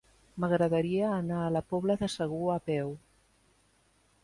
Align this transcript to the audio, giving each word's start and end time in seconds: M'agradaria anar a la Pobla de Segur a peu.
M'agradaria 0.43 1.09
anar 1.17 1.41
a 1.43 1.51
la 1.57 1.61
Pobla 1.75 1.97
de 2.01 2.09
Segur 2.15 2.51
a 2.57 2.59
peu. 2.73 2.93